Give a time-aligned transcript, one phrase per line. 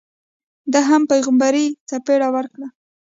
[0.71, 2.67] ده هم پیغمبري څپېړه ورکړه.